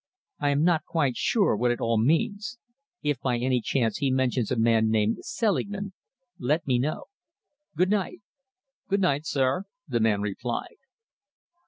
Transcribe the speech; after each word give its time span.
I 0.39 0.49
am 0.49 0.63
not 0.63 0.83
quite 0.85 1.15
sure 1.15 1.55
what 1.55 1.69
it 1.69 1.79
all 1.79 1.99
means. 1.99 2.57
If 3.03 3.19
by 3.19 3.37
any 3.37 3.61
chance 3.61 3.97
he 3.97 4.09
mentions 4.09 4.49
a 4.49 4.55
man 4.55 4.89
named 4.89 5.17
Selingman, 5.23 5.93
let 6.39 6.65
me 6.65 6.79
know. 6.79 7.03
Good 7.77 7.91
night!" 7.91 8.21
"Good 8.87 9.01
night, 9.01 9.27
sir!" 9.27 9.65
the 9.87 9.99
man 9.99 10.21
replied. 10.21 10.77